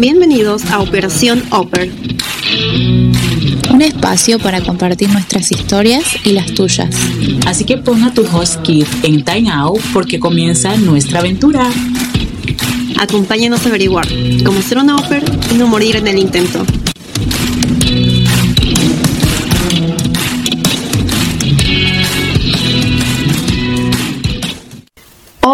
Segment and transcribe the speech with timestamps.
[0.00, 1.92] Bienvenidos a Operación Oper.
[3.70, 6.88] Un espacio para compartir nuestras historias y las tuyas.
[7.46, 11.68] Así que pon a tu host kit en Time Out porque comienza nuestra aventura.
[12.98, 14.08] Acompáñanos a averiguar
[14.42, 15.22] cómo ser una Oper
[15.52, 16.64] y no morir en el intento.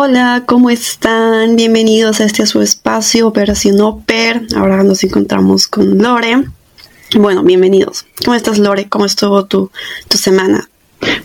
[0.08, 1.56] Hola, ¿cómo están?
[1.56, 4.46] Bienvenidos a este su espacio Operación Oper.
[4.54, 6.44] Ahora nos encontramos con Lore.
[7.18, 8.06] Bueno, bienvenidos.
[8.24, 8.88] ¿Cómo estás, Lore?
[8.88, 9.72] ¿Cómo estuvo tu,
[10.06, 10.68] tu semana?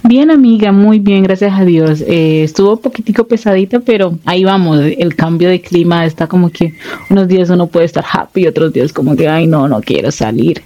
[0.03, 2.01] Bien, amiga, muy bien, gracias a Dios.
[2.01, 4.79] Eh, estuvo un poquitico pesadita, pero ahí vamos.
[4.79, 6.73] El cambio de clima está como que
[7.09, 10.63] unos días uno puede estar happy, otros días como que, ay, no, no quiero salir.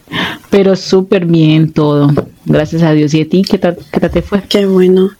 [0.50, 2.12] Pero súper bien todo.
[2.46, 3.14] Gracias a Dios.
[3.14, 4.42] ¿Y a ti qué tal, qué te fue?
[4.44, 5.12] Qué bueno.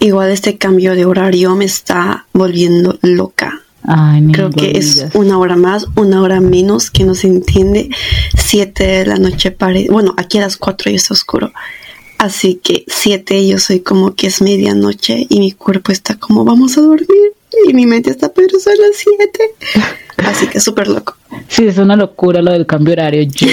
[0.00, 3.60] Igual este cambio de horario me está volviendo loca.
[3.82, 7.90] Ay, Creo que es una hora más, una hora menos que no se entiende.
[8.36, 9.86] Siete de la noche pare...
[9.90, 11.52] Bueno, aquí a las cuatro ya está oscuro.
[12.26, 16.76] Así que siete yo soy como que es medianoche y mi cuerpo está como vamos
[16.76, 17.34] a dormir.
[17.64, 19.54] Y mi mente está, pero son las siete.
[20.16, 21.14] Así que súper loco.
[21.46, 23.22] Sí, es una locura lo del cambio horario.
[23.22, 23.46] Yo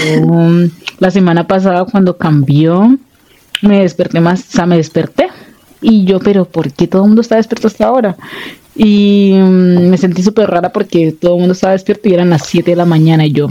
[0.97, 2.97] la semana pasada cuando cambió
[3.61, 5.27] me desperté más, o sea, me desperté.
[5.79, 8.17] Y yo, pero ¿por qué todo el mundo está despierto hasta ahora?
[8.75, 12.47] Y mm, me sentí súper rara porque todo el mundo estaba despierto y eran las
[12.47, 13.47] 7 de la mañana y yo,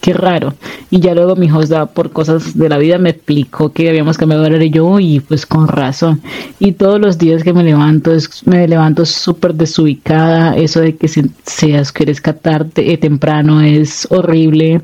[0.00, 0.54] qué raro.
[0.90, 4.42] Y ya luego mi host por cosas de la vida me explicó que habíamos cambiado
[4.42, 6.20] de horario yo y pues con razón.
[6.58, 10.56] Y todos los días que me levanto, es, me levanto súper desubicada.
[10.56, 14.80] Eso de que se, seas quieres catarte eh, temprano es horrible.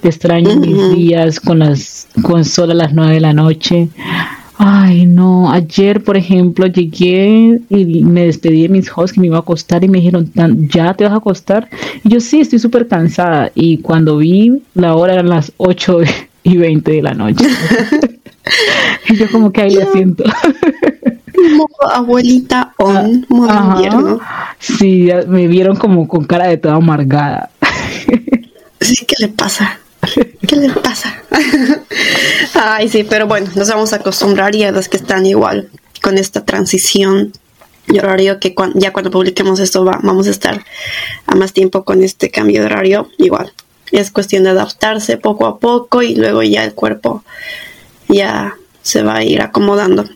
[0.00, 3.88] Te extraño mis días con las con sol a las nueve de la noche.
[4.62, 9.38] Ay, no, ayer, por ejemplo, llegué y me despedí de mis hosts que me iba
[9.38, 10.30] a acostar y me dijeron,
[10.68, 11.70] ¿ya te vas a acostar?
[12.04, 13.50] Y yo sí, estoy súper cansada.
[13.54, 16.00] Y cuando vi la hora eran las 8
[16.42, 17.46] y 20 de la noche.
[19.08, 20.24] y yo como que ahí la siento.
[21.94, 24.20] abuelita on, modo invierno.
[24.58, 27.48] Sí, me vieron como con cara de toda amargada.
[28.78, 29.80] sí, ¿qué le pasa?
[30.14, 31.22] ¿Qué le pasa?
[32.54, 35.68] Ay, sí, pero bueno, nos vamos a acostumbrar y a los que están igual
[36.02, 37.32] con esta transición.
[37.86, 40.64] Yo horario que ya cuando publiquemos esto va, vamos a estar
[41.26, 43.08] a más tiempo con este cambio de horario.
[43.18, 43.52] Igual,
[43.90, 47.24] es cuestión de adaptarse poco a poco y luego ya el cuerpo
[48.08, 50.08] ya se va a ir acomodando.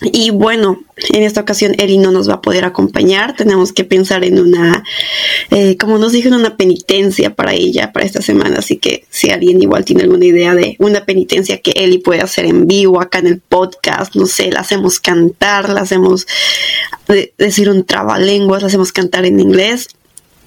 [0.00, 3.34] Y bueno, en esta ocasión Eli no nos va a poder acompañar.
[3.36, 4.84] Tenemos que pensar en una,
[5.50, 8.56] eh, como nos dijo, en una penitencia para ella, para esta semana.
[8.58, 12.46] Así que si alguien igual tiene alguna idea de una penitencia que Eli puede hacer
[12.46, 16.26] en vivo acá en el podcast, no sé, la hacemos cantar, la hacemos
[17.38, 19.88] decir un trabalenguas, la hacemos cantar en inglés.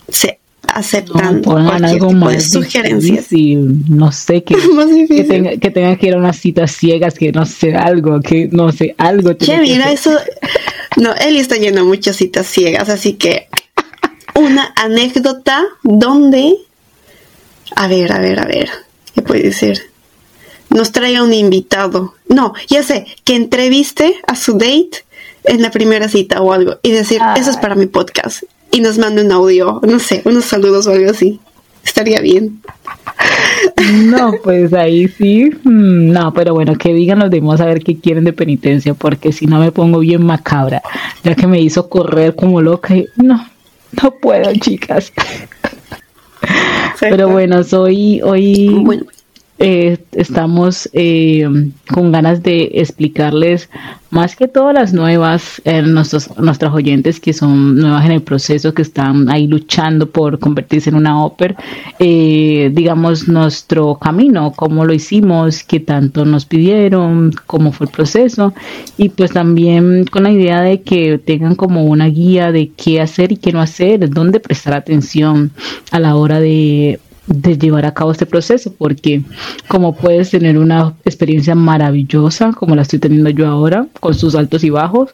[0.10, 1.42] Se aceptan
[1.84, 3.28] algo más sugerencias.
[3.32, 4.56] no sé, que,
[5.08, 8.50] que, tenga, que tenga que ir a unas citas ciegas, que no sé, algo, que
[8.52, 9.34] no sé, algo.
[9.34, 10.18] Che, mira, eso.
[10.98, 13.48] No, él está yendo muchas citas ciegas, así que
[14.36, 16.56] una anécdota donde.
[17.76, 18.70] A ver, a ver, a ver.
[19.14, 19.82] ¿Qué puede ser?
[20.70, 22.16] Nos traiga un invitado.
[22.28, 25.04] No, ya sé, que entreviste a su date
[25.46, 28.98] en la primera cita o algo y decir, eso es para mi podcast y nos
[28.98, 31.40] mande un audio, no sé, unos saludos o algo así.
[31.84, 32.62] Estaría bien.
[34.06, 35.50] No, pues ahí sí.
[35.64, 39.32] Mm, no, pero bueno, que digan los demás a ver qué quieren de penitencia, porque
[39.32, 40.82] si no me pongo bien macabra,
[41.24, 42.96] ya que me hizo correr como loca.
[42.96, 43.46] Y no,
[44.02, 45.12] no puedo, chicas.
[47.00, 48.70] Pero bueno, soy hoy.
[48.82, 49.06] Bueno.
[49.62, 51.46] Eh, estamos eh,
[51.94, 53.70] con ganas de explicarles
[54.10, 58.74] más que todas las nuevas, eh, nuestros, nuestras oyentes que son nuevas en el proceso,
[58.74, 61.58] que están ahí luchando por convertirse en una ópera,
[62.00, 68.54] digamos nuestro camino, cómo lo hicimos, qué tanto nos pidieron, cómo fue el proceso.
[68.98, 73.34] Y pues también con la idea de que tengan como una guía de qué hacer
[73.34, 75.52] y qué no hacer, dónde prestar atención
[75.92, 77.00] a la hora de
[77.30, 79.22] de llevar a cabo este proceso, porque
[79.68, 84.64] como puedes tener una experiencia maravillosa, como la estoy teniendo yo ahora, con sus altos
[84.64, 85.12] y bajos,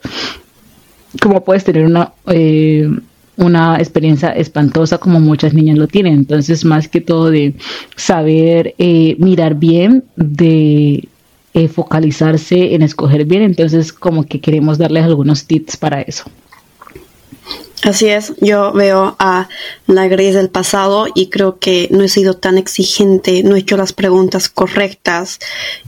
[1.22, 2.90] como puedes tener una, eh,
[3.36, 6.14] una experiencia espantosa como muchas niñas lo tienen.
[6.14, 7.54] Entonces, más que todo de
[7.98, 11.10] saber eh, mirar bien, de
[11.54, 16.24] eh, focalizarse en escoger bien, entonces como que queremos darles algunos tips para eso.
[17.84, 19.48] Así es, yo veo a
[19.86, 23.78] la Grace del pasado y creo que no he sido tan exigente, no he hecho
[23.78, 25.40] las preguntas correctas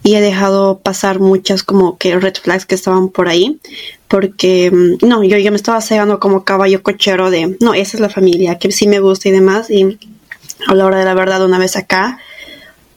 [0.04, 3.60] y he dejado pasar muchas como que red flags que estaban por ahí,
[4.08, 8.02] porque mm, no, yo ya me estaba cegando como caballo cochero de, no, esa es
[8.02, 9.98] la familia, que sí me gusta y demás y
[10.68, 12.20] a la hora de la verdad una vez acá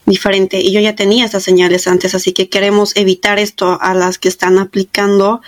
[0.07, 0.61] diferente.
[0.61, 4.29] Y yo ya tenía estas señales antes, así que queremos evitar esto a las que
[4.29, 5.41] están aplicando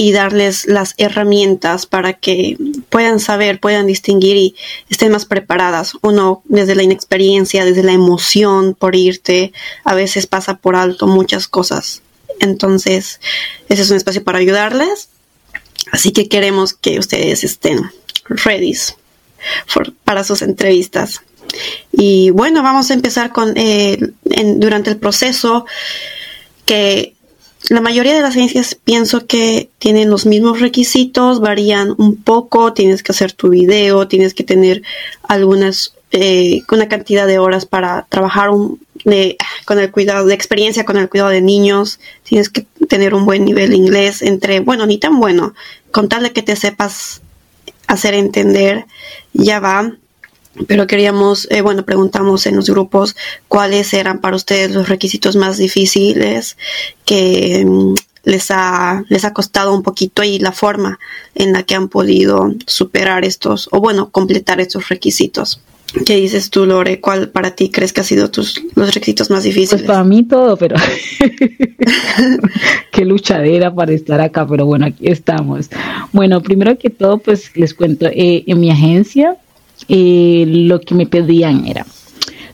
[0.00, 2.56] y darles las herramientas para que
[2.88, 4.54] puedan saber, puedan distinguir y
[4.88, 5.94] estén más preparadas.
[6.02, 9.52] Uno desde la inexperiencia, desde la emoción por irte,
[9.82, 12.02] a veces pasa por alto muchas cosas.
[12.38, 13.20] Entonces,
[13.68, 15.08] ese es un espacio para ayudarles.
[15.90, 17.90] Así que queremos que ustedes estén
[18.28, 18.74] ready
[20.04, 21.22] para sus entrevistas.
[21.90, 23.98] Y bueno, vamos a empezar con eh,
[24.58, 25.66] durante el proceso
[26.66, 27.16] que
[27.68, 33.02] la mayoría de las agencias pienso que tienen los mismos requisitos, varían un poco, tienes
[33.02, 34.82] que hacer tu video, tienes que tener
[35.22, 38.80] algunas, eh, una cantidad de horas para trabajar un,
[39.64, 43.44] con el cuidado, de experiencia con el cuidado de niños, tienes que tener un buen
[43.44, 45.54] nivel de inglés, entre, bueno, ni tan bueno,
[45.90, 47.20] con tal de que te sepas
[47.86, 48.86] hacer entender,
[49.32, 49.92] ya va
[50.66, 53.16] pero queríamos, eh, bueno, preguntamos en los grupos
[53.48, 56.56] cuáles eran para ustedes los requisitos más difíciles
[57.04, 57.94] que mm,
[58.24, 60.98] les ha, les ha costado un poquito y la forma
[61.34, 65.60] en la que han podido superar estos, o bueno, completar estos requisitos.
[66.04, 67.00] ¿Qué dices tú, Lore?
[67.00, 69.82] ¿Cuál para ti crees que ha sido tus los requisitos más difíciles?
[69.82, 70.76] Pues para mí todo, pero
[72.92, 75.70] qué luchadera para estar acá, pero bueno, aquí estamos.
[76.12, 79.38] Bueno, primero que todo, pues les cuento, eh, en mi agencia
[79.88, 81.86] eh, lo que me pedían era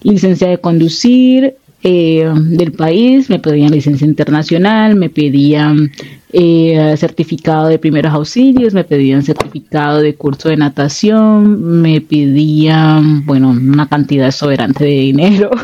[0.02, 5.92] licencia de conducir eh, del país, me pedían licencia internacional, me pedían
[6.32, 13.50] eh, certificado de primeros auxilios, me pedían certificado de curso de natación, me pedían, bueno,
[13.50, 15.50] una cantidad soberante de dinero.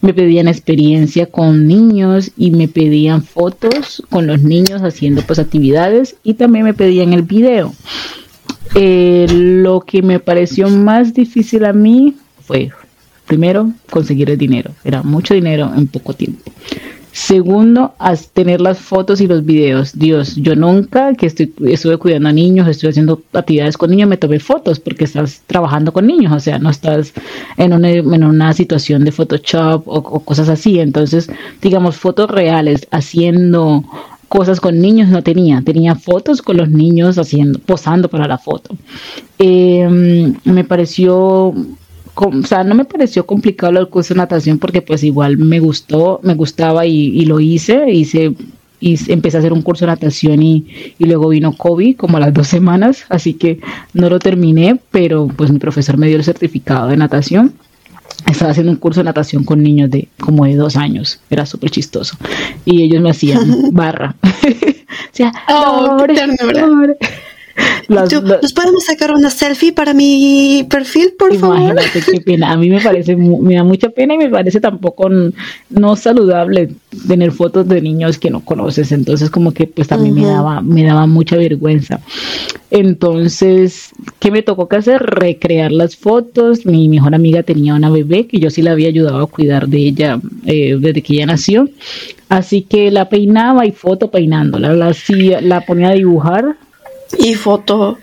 [0.00, 6.16] Me pedían experiencia con niños y me pedían fotos con los niños haciendo pues actividades
[6.22, 7.74] y también me pedían el video.
[8.74, 12.70] Eh, lo que me pareció más difícil a mí fue,
[13.26, 14.70] primero, conseguir el dinero.
[14.84, 16.50] Era mucho dinero en poco tiempo.
[17.12, 17.94] Segundo,
[18.32, 19.98] tener las fotos y los videos.
[19.98, 24.16] Dios, yo nunca que estoy, estuve cuidando a niños, estoy haciendo actividades con niños, me
[24.16, 27.12] tomé fotos porque estás trabajando con niños, o sea, no estás
[27.56, 30.78] en una, en una situación de Photoshop o, o cosas así.
[30.78, 31.28] Entonces,
[31.60, 33.82] digamos, fotos reales, haciendo
[34.28, 38.76] cosas con niños no tenía, tenía fotos con los niños haciendo, posando para la foto.
[39.38, 41.54] Em, me pareció,
[42.14, 46.20] o sea, no me pareció complicado el curso de natación porque pues igual me gustó,
[46.22, 48.34] me gustaba y, lo hice, hice
[48.80, 50.66] y empecé a hacer un curso de natación y,
[50.98, 53.60] y, luego vino COVID como a las dos semanas, así que
[53.94, 57.54] no lo terminé, pero pues mi profesor me dio el certificado de natación
[58.26, 61.70] estaba haciendo un curso de natación con niños de como de dos años, era súper
[61.70, 62.16] chistoso.
[62.64, 63.40] Y ellos me hacían
[63.72, 64.16] barra.
[64.22, 65.96] o sea, oh,
[67.88, 72.12] ¿Nos podemos sacar una selfie para mi perfil, por Imagínate favor?
[72.12, 72.52] qué pena.
[72.52, 75.08] A mí me parece, me da mucha pena y me parece tampoco
[75.70, 76.70] no saludable
[77.06, 78.92] tener fotos de niños que no conoces.
[78.92, 82.00] Entonces, como que pues también me daba, me daba mucha vergüenza.
[82.70, 85.02] Entonces, ¿qué me tocó que hacer?
[85.02, 86.66] Recrear las fotos.
[86.66, 89.78] Mi mejor amiga tenía una bebé que yo sí la había ayudado a cuidar de
[89.78, 91.70] ella eh, desde que ella nació.
[92.28, 94.74] Así que la peinaba y foto peinándola.
[94.74, 94.92] La,
[95.40, 96.56] la ponía a dibujar
[97.16, 97.98] y foto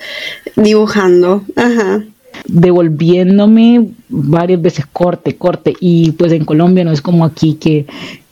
[0.55, 1.43] dibujando.
[1.55, 2.03] Ajá.
[2.47, 5.73] Devolviéndome varias veces corte, corte.
[5.79, 7.85] Y pues en Colombia no es como aquí que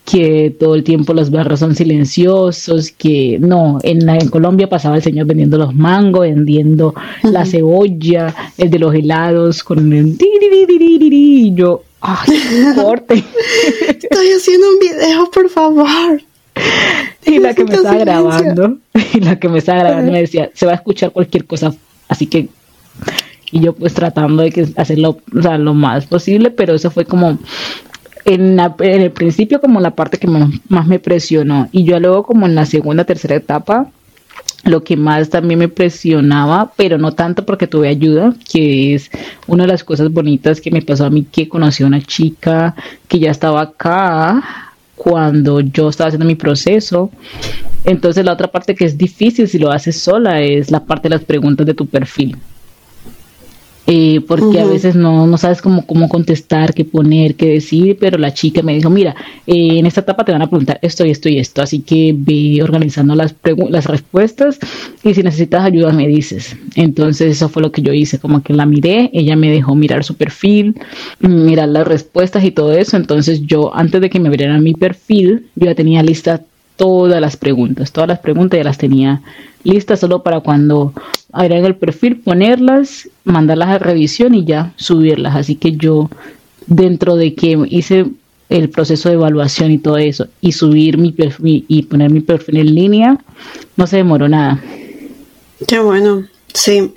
[0.05, 5.01] que todo el tiempo los barros son silenciosos, que no, en, en Colombia pasaba el
[5.01, 11.83] señor vendiendo los mangos, vendiendo la cebolla, el de los helados, con el y yo,
[12.01, 12.27] ay,
[12.75, 13.23] corte.
[13.87, 16.21] Estoy haciendo un video, por favor.
[17.37, 18.77] y la que me estaba grabando,
[19.13, 21.73] y la que me estaba grabando me decía, se va a escuchar cualquier cosa,
[22.07, 22.47] así que,
[23.51, 27.05] y yo pues tratando de que hacerlo, o sea, lo más posible, pero eso fue
[27.05, 27.37] como
[28.25, 32.23] en, en el principio como la parte que más, más me presionó, y yo luego
[32.23, 33.89] como en la segunda, tercera etapa,
[34.63, 39.09] lo que más también me presionaba, pero no tanto porque tuve ayuda, que es
[39.47, 42.75] una de las cosas bonitas que me pasó a mí, que conocí a una chica
[43.07, 44.72] que ya estaba acá
[45.03, 47.11] cuando yo estaba haciendo mi proceso.
[47.83, 51.15] Entonces la otra parte que es difícil si lo haces sola es la parte de
[51.15, 52.37] las preguntas de tu perfil.
[53.85, 58.17] Eh, porque a veces no, no sabes cómo, cómo contestar, qué poner, qué decir, pero
[58.17, 59.13] la chica me dijo, mira,
[59.45, 62.15] eh, en esta etapa te van a preguntar esto y esto y esto, así que
[62.17, 63.35] ve organizando las,
[63.69, 64.57] las respuestas
[65.03, 66.55] y si necesitas ayuda me dices.
[66.75, 70.05] Entonces eso fue lo que yo hice, como que la miré, ella me dejó mirar
[70.05, 70.75] su perfil,
[71.19, 75.47] mirar las respuestas y todo eso, entonces yo antes de que me abrieran mi perfil,
[75.55, 76.41] yo ya tenía lista
[76.75, 79.21] todas las preguntas, todas las preguntas ya las tenía
[79.63, 80.93] listas solo para cuando
[81.31, 85.35] agregar el perfil, ponerlas, mandarlas a revisión y ya subirlas.
[85.35, 86.09] Así que yo,
[86.67, 88.05] dentro de que hice
[88.49, 92.57] el proceso de evaluación y todo eso, y subir mi perfil y poner mi perfil
[92.57, 93.17] en línea,
[93.77, 94.61] no se demoró nada.
[95.67, 96.91] Qué bueno, sí.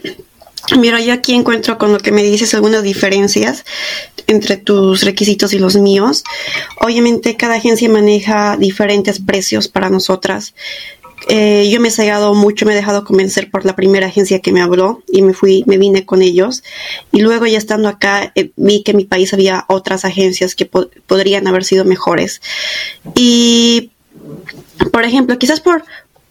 [0.74, 3.64] Mira, yo aquí encuentro con lo que me dices algunas diferencias
[4.26, 6.24] entre tus requisitos y los míos.
[6.80, 10.54] Obviamente cada agencia maneja diferentes precios para nosotras.
[11.28, 14.52] Eh, yo me he cegado mucho, me he dejado convencer por la primera agencia que
[14.52, 16.62] me habló y me fui, me vine con ellos.
[17.12, 20.66] Y luego ya estando acá eh, vi que en mi país había otras agencias que
[20.66, 22.42] podrían haber sido mejores.
[23.14, 23.90] Y,
[24.92, 25.84] por ejemplo, quizás por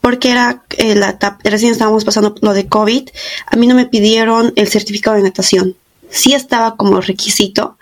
[0.05, 3.09] porque era eh, la recién estábamos pasando lo de COVID,
[3.47, 5.75] a mí no me pidieron el certificado de natación.
[6.11, 7.79] Sí estaba como requisito,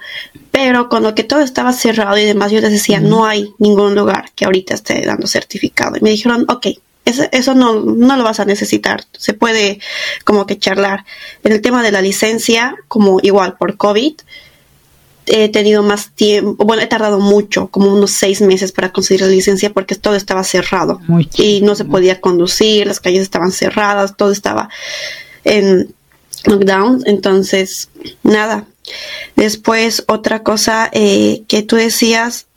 [0.50, 3.94] pero con lo que todo estaba cerrado y demás, yo les decía, no hay ningún
[3.94, 5.98] lugar que ahorita esté dando certificado.
[5.98, 6.68] Y me dijeron, ok,
[7.04, 9.04] eso, no, no, lo vas a necesitar.
[9.12, 9.82] Se puede
[10.24, 11.04] como que charlar.
[11.44, 14.14] En el tema de la licencia, como igual por COVID,
[15.26, 19.28] he tenido más tiempo, bueno, he tardado mucho, como unos seis meses para conseguir la
[19.28, 21.00] licencia porque todo estaba cerrado
[21.36, 24.70] y no se podía conducir, las calles estaban cerradas, todo estaba
[25.44, 25.94] en
[26.46, 27.90] lockdown, entonces
[28.24, 28.66] nada.
[29.36, 32.48] Después otra cosa eh, que tú decías,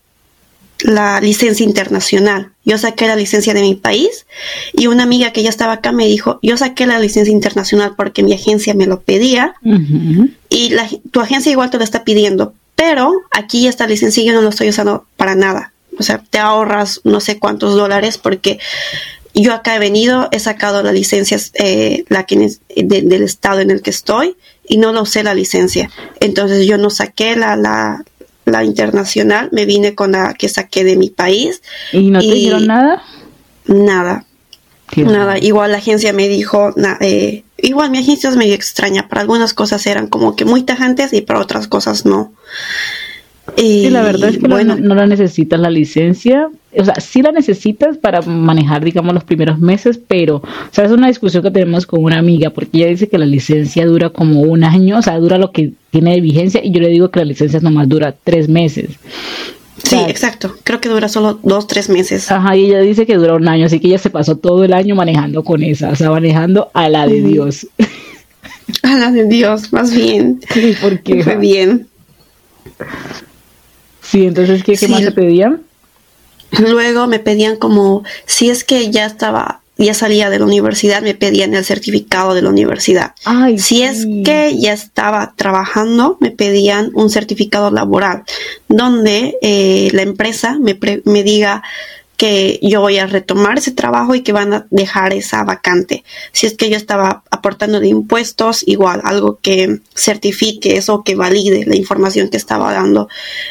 [0.81, 2.53] la licencia internacional.
[2.65, 4.27] Yo saqué la licencia de mi país
[4.73, 8.23] y una amiga que ya estaba acá me dijo, yo saqué la licencia internacional porque
[8.23, 9.55] mi agencia me lo pedía
[10.49, 14.43] y la, tu agencia igual te lo está pidiendo, pero aquí esta licencia yo no
[14.43, 15.73] lo estoy usando para nada.
[15.99, 18.59] O sea, te ahorras no sé cuántos dólares porque
[19.35, 23.83] yo acá he venido, he sacado la licencia, eh, la que del estado en el
[23.83, 25.91] que estoy y no lo usé la licencia.
[26.21, 28.05] Entonces yo no saqué la, la,
[28.47, 31.63] la internacional, me vine con la que saqué de mi país.
[31.93, 33.03] ¿Y no te dieron nada?
[33.67, 34.25] Nada.
[34.97, 35.39] nada.
[35.39, 39.09] Igual la agencia me dijo, eh, igual mi agencia es medio extraña.
[39.09, 42.33] Para algunas cosas eran como que muy tajantes y para otras cosas no.
[43.57, 47.33] Y la verdad es que bueno, no, la necesitas la licencia, o sea, sí la
[47.33, 51.87] necesitas para manejar, digamos, los primeros meses, pero, o sea, es una discusión que tenemos
[51.87, 55.19] con una amiga, porque ella dice que la licencia dura como un año, o sea,
[55.19, 58.15] dura lo que tiene de vigencia, y yo le digo que la licencia nomás dura
[58.23, 58.91] tres meses.
[59.83, 60.57] Sí, exacto.
[60.65, 62.31] Creo que dura solo dos, tres meses.
[62.31, 64.73] Ajá, y ella dice que dura un año, así que ella se pasó todo el
[64.73, 67.67] año manejando con esa, o sea, manejando a la de Dios.
[68.83, 70.41] A la de Dios, más bien.
[70.53, 71.23] Sí, porque.
[71.23, 71.87] Fue bien.
[74.11, 75.63] Sí, entonces, ¿qué, más le pedían?
[76.59, 81.15] Luego me pedían como, si es que ya estaba, ya salía de la universidad, me
[81.15, 83.15] pedían el certificado de la universidad.
[83.59, 88.23] si es que ya estaba trabajando, me pedían un certificado laboral,
[88.69, 91.63] donde eh, la empresa me, me diga
[92.17, 96.05] que yo voy a retomar ese trabajo y que van a dejar esa vacante.
[96.33, 101.67] Si es que yo estaba aportando de impuestos, igual algo que certifique eso, que valide
[101.67, 103.09] la información que estaba dando.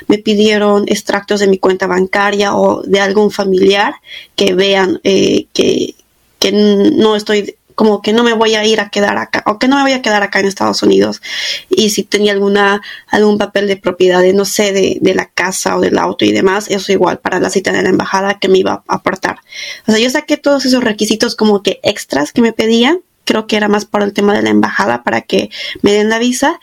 [0.07, 3.95] Me pidieron extractos de mi cuenta bancaria o de algún familiar
[4.35, 5.95] que vean eh, que,
[6.39, 9.67] que no estoy como que no me voy a ir a quedar acá o que
[9.67, 11.21] no me voy a quedar acá en Estados Unidos
[11.69, 15.77] y si tenía alguna algún papel de propiedad de no sé de, de la casa
[15.77, 18.59] o del auto y demás eso igual para la cita de la embajada que me
[18.59, 19.39] iba a aportar.
[19.87, 23.57] O sea yo saqué todos esos requisitos como que extras que me pedían creo que
[23.57, 25.49] era más por el tema de la embajada para que
[25.81, 26.59] me den la visa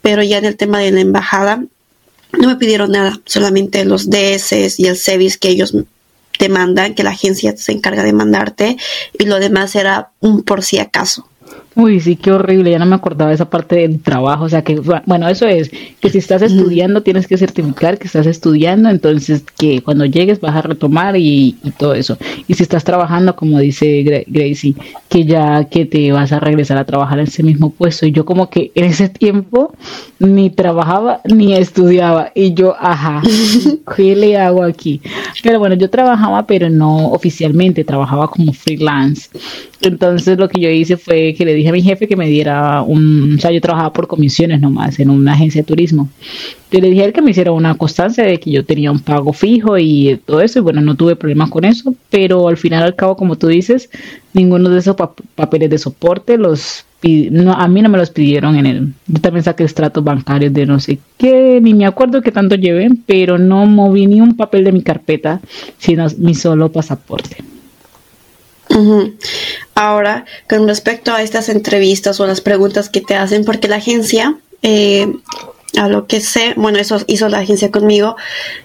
[0.00, 1.64] pero ya en el tema de la embajada
[2.38, 5.74] no me pidieron nada, solamente los DS y el SEVIS que ellos
[6.38, 8.76] te mandan, que la agencia se encarga de mandarte
[9.18, 11.28] y lo demás era un por si acaso.
[11.76, 14.62] Uy, sí, qué horrible, ya no me acordaba de esa parte del trabajo, o sea
[14.62, 14.76] que,
[15.06, 19.82] bueno, eso es, que si estás estudiando tienes que certificar que estás estudiando, entonces que
[19.82, 22.16] cuando llegues vas a retomar y, todo eso.
[22.46, 24.74] Y si estás trabajando, como dice Gracie,
[25.08, 28.06] que ya que te vas a regresar a trabajar en ese mismo puesto.
[28.06, 29.74] Y yo como que en ese tiempo
[30.18, 32.30] ni trabajaba ni estudiaba.
[32.34, 33.22] Y yo, ajá,
[33.96, 35.00] ¿qué le hago aquí?
[35.42, 39.28] Pero bueno, yo trabajaba, pero no oficialmente, trabajaba como freelance.
[39.80, 42.82] Entonces lo que yo hice fue que le dije a mi jefe que me diera
[42.82, 46.08] un, o sea, yo trabajaba por comisiones nomás en una agencia de turismo.
[46.70, 49.00] Yo le dije a él que me hiciera una constancia de que yo tenía un
[49.00, 52.82] pago fijo y todo eso, y bueno, no tuve problemas con eso, pero al final
[52.82, 53.90] al cabo, como tú dices,
[54.32, 54.96] ninguno de esos
[55.34, 59.64] papeles de soporte los a mí no me los pidieron en el, yo también saqué
[59.64, 64.06] estratos bancarios de no sé qué, ni me acuerdo qué tanto llevé, pero no moví
[64.06, 65.40] ni un papel de mi carpeta,
[65.76, 67.53] sino mi solo pasaporte.
[69.74, 74.36] Ahora, con respecto a estas entrevistas o las preguntas que te hacen, porque la agencia,
[74.62, 75.12] eh,
[75.76, 78.16] a lo que sé, bueno, eso hizo la agencia conmigo,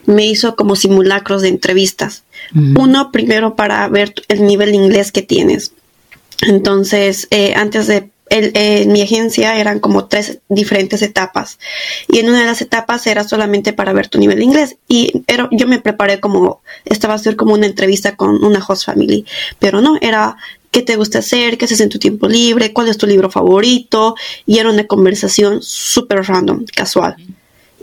[0.06, 2.24] me hizo como simulacros de entrevistas.
[2.54, 5.74] Uno, primero para ver el nivel de inglés que tienes.
[6.42, 11.60] Entonces, eh, antes de en mi agencia eran como tres diferentes etapas.
[12.08, 14.78] Y en una de las etapas era solamente para ver tu nivel de inglés.
[14.88, 18.86] Y era, yo me preparé como estaba a ser como una entrevista con una host
[18.86, 19.26] family.
[19.60, 20.38] Pero no era
[20.72, 24.16] qué te gusta hacer qué haces en tu tiempo libre cuál es tu libro favorito
[24.46, 27.16] y era una conversación súper random casual.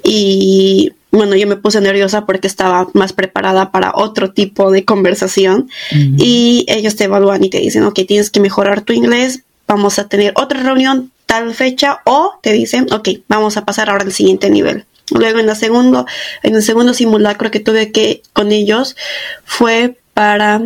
[0.04, 5.68] Y bueno, yo me puse nerviosa porque estaba más preparada para otro tipo de conversación.
[5.90, 10.08] Y ellos te evalúan y te dicen, ok, tienes que mejorar tu inglés, vamos a
[10.08, 14.50] tener otra reunión tal fecha o te dicen, ok, vamos a pasar ahora al siguiente
[14.50, 14.86] nivel.
[15.10, 16.06] Luego en, la segundo,
[16.42, 18.96] en el segundo simulacro que tuve que con ellos
[19.44, 20.60] fue para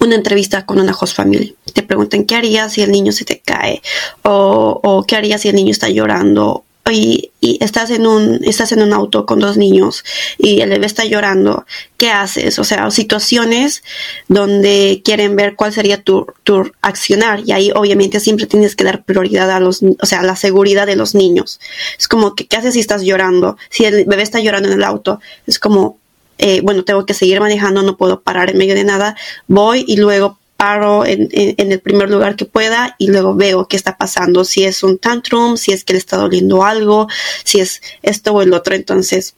[0.00, 1.56] una entrevista con una host family.
[1.72, 3.80] Te preguntan qué harías si el niño se te cae
[4.22, 8.82] o, o qué harías si el niño está llorando y, estás en un estás en
[8.82, 10.04] un auto con dos niños
[10.36, 11.64] y el bebé está llorando,
[11.96, 12.58] ¿qué haces?
[12.58, 13.84] O sea, situaciones
[14.28, 19.04] donde quieren ver cuál sería tu, tu accionar y ahí obviamente siempre tienes que dar
[19.04, 21.60] prioridad a los, o sea, a la seguridad de los niños.
[21.98, 23.56] Es como que, ¿qué haces si estás llorando?
[23.70, 25.98] Si el bebé está llorando en el auto, es como,
[26.38, 29.16] eh, bueno, tengo que seguir manejando, no puedo parar en medio de nada,
[29.46, 33.96] voy y luego paro en, el primer lugar que pueda y luego veo qué está
[33.96, 37.08] pasando, si es un tantrum, si es que le está doliendo algo,
[37.44, 38.74] si es esto o el otro.
[38.74, 39.34] Entonces,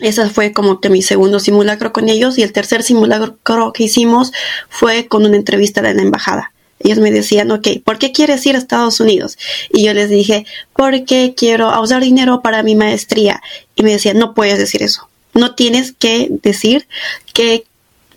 [0.00, 4.32] ese fue como que mi segundo simulacro con ellos y el tercer simulacro que hicimos
[4.68, 6.52] fue con una entrevista de la embajada.
[6.80, 9.36] Ellos me decían, ok, ¿por qué quieres ir a Estados Unidos?
[9.72, 13.42] Y yo les dije, porque quiero usar dinero para mi maestría.
[13.74, 15.08] Y me decían, no puedes decir eso.
[15.34, 16.86] No tienes que decir
[17.34, 17.64] que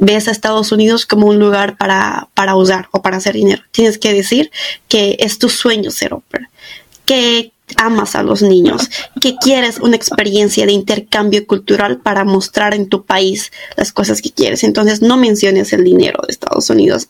[0.01, 3.61] ves a Estados Unidos como un lugar para, para usar o para hacer dinero.
[3.71, 4.51] Tienes que decir
[4.89, 6.49] que es tu sueño ser ópera,
[7.05, 8.89] que amas a los niños,
[9.21, 14.31] que quieres una experiencia de intercambio cultural para mostrar en tu país las cosas que
[14.31, 14.63] quieres.
[14.63, 17.07] Entonces no menciones el dinero de Estados Unidos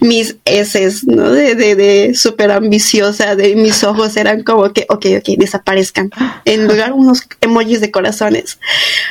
[0.00, 1.30] mis S, ¿no?
[1.30, 6.10] De, de, súper ambiciosa, de mis ojos eran como que, ok, ok, desaparezcan.
[6.44, 8.58] En lugar unos emojis de corazones.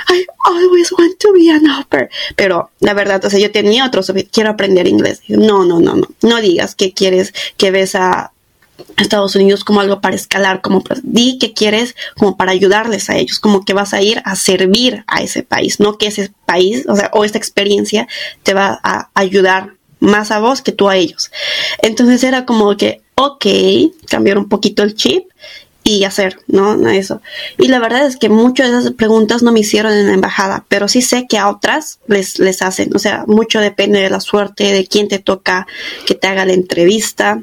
[0.10, 2.10] I always want to be an opera.
[2.36, 4.02] Pero la verdad, o sea, yo tenía otro,
[4.32, 5.22] quiero aprender inglés.
[5.28, 6.08] No, no, no, no.
[6.22, 8.32] No digas que quieres, que ves a
[8.98, 13.40] Estados Unidos como algo para escalar, como di que quieres como para ayudarles a ellos,
[13.40, 16.96] como que vas a ir a servir a ese país, no que ese país, o
[16.96, 18.08] sea, o esta experiencia
[18.44, 21.32] te va a ayudar más a vos que tú a ellos.
[21.82, 23.46] Entonces era como que, ok,
[24.10, 25.24] cambiar un poquito el chip
[25.84, 26.90] y hacer, ¿no?
[26.90, 27.22] Eso.
[27.58, 30.66] Y la verdad es que muchas de esas preguntas no me hicieron en la embajada,
[30.68, 32.94] pero sí sé que a otras les, les hacen.
[32.96, 35.68] O sea, mucho depende de la suerte, de quién te toca
[36.06, 37.42] que te haga la entrevista.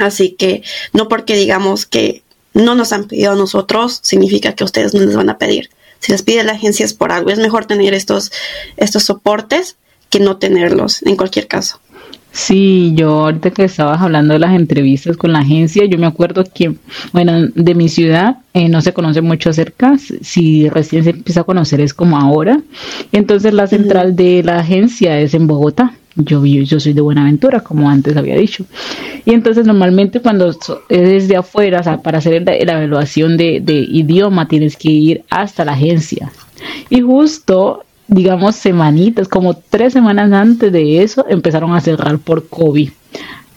[0.00, 2.22] Así que no porque digamos que
[2.54, 5.70] no nos han pedido a nosotros, significa que ustedes no les van a pedir.
[6.00, 7.30] Si les pide la agencia es por algo.
[7.30, 8.32] Es mejor tener estos,
[8.76, 9.76] estos soportes
[10.10, 11.80] que no tenerlos en cualquier caso.
[12.32, 16.44] Sí, yo ahorita que estabas hablando de las entrevistas con la agencia, yo me acuerdo
[16.44, 16.74] que,
[17.12, 21.44] bueno, de mi ciudad eh, no se conoce mucho acerca, si recién se empieza a
[21.44, 22.60] conocer es como ahora.
[23.12, 25.94] Entonces la central de la agencia es en Bogotá.
[26.16, 28.64] Yo, yo soy de Buenaventura, como antes había dicho.
[29.26, 30.54] Y entonces normalmente cuando
[30.88, 35.24] es de afuera, o sea, para hacer la, evaluación de, de idioma tienes que ir
[35.28, 36.32] hasta la agencia.
[36.88, 42.90] Y justo digamos, semanitas, como tres semanas antes de eso, empezaron a cerrar por COVID.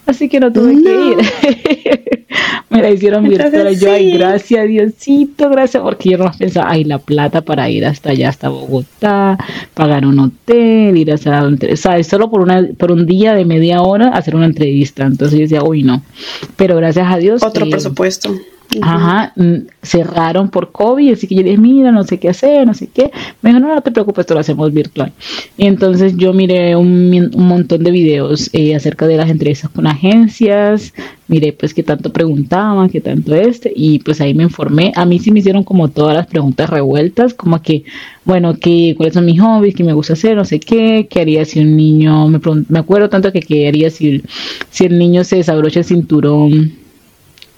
[0.06, 2.26] Así que no tuve que ir.
[2.70, 3.78] me la hicieron virtual.
[3.80, 8.12] Yo, ay, gracias, Diosito, gracias, porque yo no pensaba, ay, la plata para ir hasta
[8.12, 9.38] allá, hasta Bogotá,
[9.74, 13.46] pagar un hotel, ir a hacer o sea, solo por, una, por un día de
[13.46, 15.06] media hora hacer una entrevista.
[15.06, 16.04] Entonces yo decía, uy, no.
[16.56, 17.42] Pero gracias a Dios.
[17.44, 18.36] Otro presupuesto.
[18.82, 22.74] Ajá, mm, cerraron por COVID, así que yo dije, mira, no sé qué hacer, no
[22.74, 23.12] sé qué.
[23.42, 25.12] Me dijo, no, no te preocupes, esto lo hacemos virtual.
[25.58, 29.88] Y entonces yo miré un, un montón de videos eh, acerca de las entrevistas con
[29.88, 30.94] agencias,
[31.28, 34.92] miré pues qué tanto preguntaban, qué tanto este, y pues ahí me informé.
[34.96, 37.84] A mí sí me hicieron como todas las preguntas revueltas, como que,
[38.24, 41.46] bueno, que, cuáles son mis hobbies, qué me gusta hacer, no sé qué, qué haría
[41.46, 44.22] si un niño, me, me acuerdo tanto que qué haría si,
[44.70, 46.74] si el niño se desabrocha el cinturón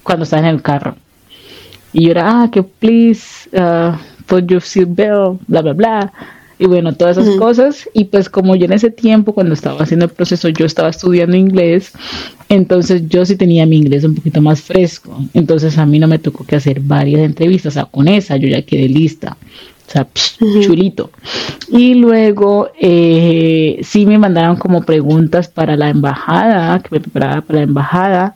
[0.03, 0.95] cuando está en el carro
[1.97, 6.13] y yo era, ah, que please, uh, put your seatbelt, bla, bla, bla.
[6.59, 7.89] Y bueno, todas esas cosas.
[7.91, 11.35] Y pues como yo en ese tiempo, cuando estaba haciendo el proceso, yo estaba estudiando
[11.35, 11.93] inglés,
[12.49, 15.19] entonces yo sí tenía mi inglés un poquito más fresco.
[15.33, 17.73] Entonces a mí no me tocó que hacer varias entrevistas.
[17.73, 19.35] O sea, con esa yo ya quedé lista.
[19.87, 20.07] O sea,
[20.61, 21.09] chulito.
[21.69, 27.59] Y luego eh, sí me mandaron como preguntas para la embajada, que me preparaba para
[27.59, 28.35] la embajada.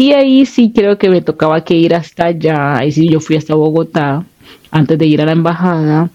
[0.00, 2.78] Y ahí sí creo que me tocaba que ir hasta allá.
[2.78, 4.24] Ahí sí yo fui hasta Bogotá
[4.70, 6.08] antes de ir a la embajada.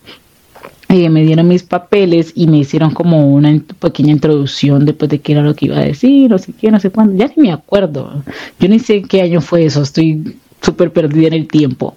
[0.90, 5.34] eh, me dieron mis papeles y me hicieron como una pequeña introducción después de qué
[5.34, 7.52] era lo que iba a decir, no sé qué, no sé cuándo, ya ni me
[7.54, 8.24] acuerdo.
[8.60, 11.96] Yo ni sé qué año fue eso, estoy súper perdida en el tiempo.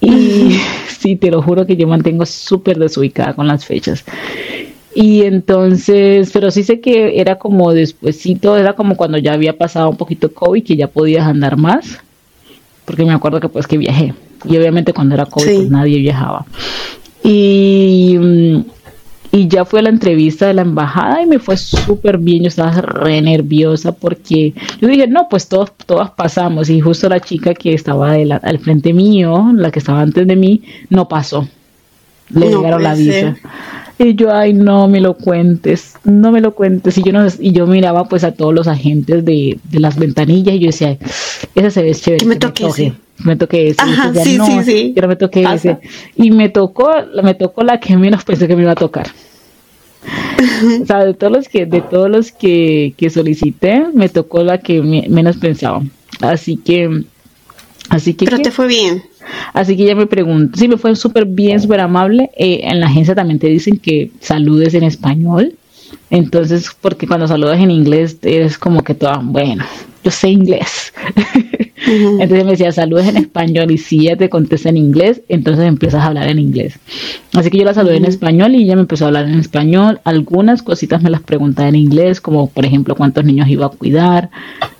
[0.00, 0.58] Y
[0.98, 4.04] sí, te lo juro que yo mantengo súper desubicada con las fechas.
[4.98, 9.90] Y entonces, pero sí sé que era como despuésito, era como cuando ya había pasado
[9.90, 11.98] un poquito COVID, que ya podías andar más,
[12.86, 14.14] porque me acuerdo que pues que viajé.
[14.46, 16.46] Y obviamente cuando era COVID pues nadie viajaba.
[17.22, 18.16] Y,
[19.32, 22.48] y ya fue a la entrevista de la embajada y me fue súper bien, yo
[22.48, 27.52] estaba re nerviosa porque yo dije, no, pues todos, todas pasamos y justo la chica
[27.52, 31.46] que estaba al frente mío, la que estaba antes de mí, no pasó.
[32.30, 33.36] Le llegaron la visa.
[33.98, 36.98] Y yo, ay, no me lo cuentes, no me lo cuentes.
[36.98, 40.54] Y yo, no, y yo miraba pues a todos los agentes de, de las ventanillas
[40.54, 40.98] y yo decía,
[41.54, 42.18] esa se ve chévere.
[42.18, 42.92] Que me toque,
[43.24, 43.80] me toqué ese.
[43.80, 44.94] Ajá, sí, sí, sí.
[44.94, 45.78] Yo me toqué ese.
[46.14, 46.90] Y me tocó,
[47.22, 49.06] me tocó la que menos pensé que me iba a tocar.
[50.82, 54.58] o sea, de todos los que, de todos los que, que solicité, me tocó la
[54.58, 55.82] que menos pensaba.
[56.20, 57.04] Así que,
[57.88, 58.24] así que.
[58.24, 59.02] Pero te fue bien.
[59.52, 62.30] Así que ella me preguntó, sí, me fue súper bien, súper amable.
[62.36, 65.54] Eh, en la agencia también te dicen que saludes en español.
[66.10, 69.64] Entonces, porque cuando saludas en inglés, eres como que toda, bueno,
[70.04, 70.92] yo sé inglés.
[71.86, 76.02] Entonces me decía, saludos en español y si ella te contesta en inglés, entonces empiezas
[76.02, 76.78] a hablar en inglés.
[77.32, 80.00] Así que yo la saludé en español y ella me empezó a hablar en español.
[80.02, 84.30] Algunas cositas me las preguntaba en inglés, como por ejemplo cuántos niños iba a cuidar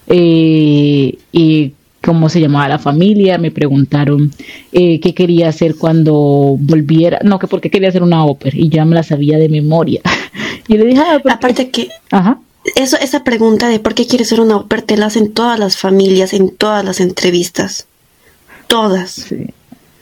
[0.09, 1.73] eh, y
[2.07, 3.37] cómo se llamaba la familia.
[3.37, 4.33] Me preguntaron
[4.73, 8.71] eh, qué quería hacer cuando volviera, no, que por qué quería hacer una ópera y
[8.71, 10.01] ya me la sabía de memoria.
[10.69, 11.89] y le dije, ah, aparte que...
[12.11, 12.39] Ajá
[12.75, 15.77] eso, esa pregunta de por qué quieres ser una oper te la hacen todas las
[15.77, 17.87] familias, en todas las entrevistas.
[18.67, 19.11] Todas.
[19.11, 19.47] Sí.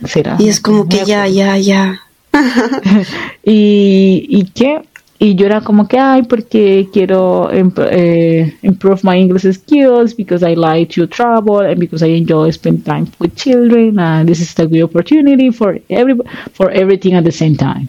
[0.06, 0.36] ¿Será?
[0.38, 2.00] Y es como que ya, ya, ya.
[3.44, 4.82] y, y qué
[5.18, 10.54] y yo era como que ay porque quiero eh, improve my English skills because I
[10.54, 14.66] like to travel and because I enjoy spend time with children and this is a
[14.66, 16.16] good opportunity for every
[16.52, 17.88] for everything at the same time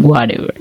[0.00, 0.52] whatever.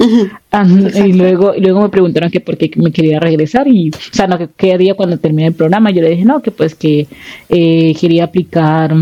[1.06, 4.28] y luego, y luego me preguntaron que por qué me quería regresar y, o sea,
[4.28, 5.92] no, que qué haría cuando termine el programa.
[5.92, 7.08] Yo le dije, no, que pues que
[7.50, 8.96] eh, quería aplicar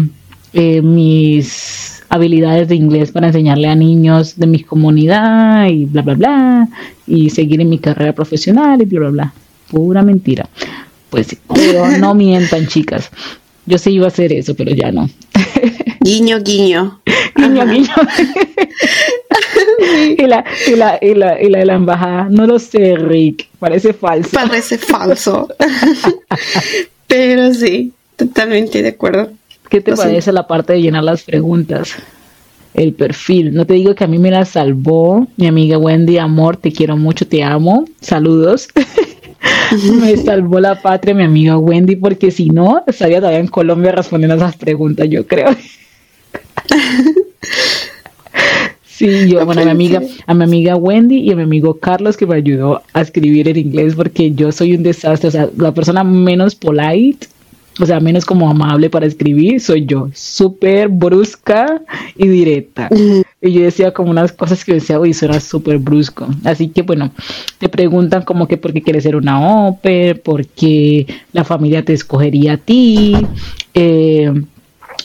[0.54, 1.83] eh, mis
[2.14, 6.68] habilidades de inglés para enseñarle a niños de mi comunidad y bla, bla, bla,
[7.08, 9.34] y seguir en mi carrera profesional y bla, bla, bla.
[9.72, 10.48] Pura mentira.
[11.10, 13.10] Pues pero no mientan, chicas.
[13.66, 15.10] Yo sí iba a hacer eso, pero ya no.
[16.02, 17.02] Guiño, guiño.
[17.36, 17.96] Guiño, guiño.
[20.20, 23.48] y, la, y, la, y, la, y la de la embajada, no lo sé, Rick,
[23.58, 24.30] parece falso.
[24.34, 25.48] Parece falso.
[27.08, 29.32] Pero sí, totalmente de acuerdo.
[29.74, 31.96] ¿Qué te parece la parte de llenar las preguntas?
[32.76, 33.56] El perfil.
[33.56, 36.96] No te digo que a mí me la salvó mi amiga Wendy, amor, te quiero
[36.96, 37.86] mucho, te amo.
[38.00, 38.68] Saludos.
[40.00, 44.36] me salvó la patria mi amiga Wendy, porque si no, estaría todavía en Colombia respondiendo
[44.36, 45.50] a esas preguntas, yo creo.
[48.86, 52.16] Sí, yo, bueno, a mi amiga, a mi amiga Wendy y a mi amigo Carlos
[52.16, 55.74] que me ayudó a escribir en inglés porque yo soy un desastre, o sea, la
[55.74, 57.26] persona menos polite,
[57.80, 61.82] o sea, menos como amable para escribir, soy yo, súper brusca
[62.16, 62.90] y directa.
[63.42, 66.28] Y yo decía como unas cosas que decía, uy, eso era súper brusco.
[66.44, 67.12] Así que bueno,
[67.58, 71.94] te preguntan como que por qué quieres ser una ópera, por qué la familia te
[71.94, 73.16] escogería a ti,
[73.74, 74.32] eh,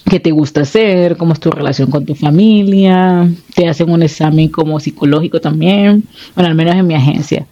[0.09, 4.49] qué te gusta hacer, cómo es tu relación con tu familia, te hacen un examen
[4.49, 6.05] como psicológico también,
[6.35, 7.47] bueno, al menos en mi agencia.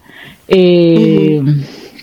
[0.47, 1.41] Eh,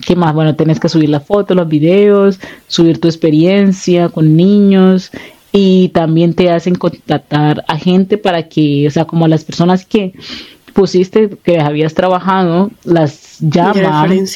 [0.05, 0.35] ¿Qué más?
[0.35, 5.11] Bueno, tenés que subir la foto, los videos, subir tu experiencia con niños
[5.53, 10.12] y también te hacen contactar a gente para que, o sea, como las personas que
[10.75, 14.27] pusiste que habías trabajado, las llaman,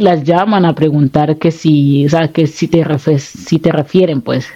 [0.00, 2.84] las llaman a preguntar que si, o sea, que si te,
[3.18, 4.48] si te refieren, pues,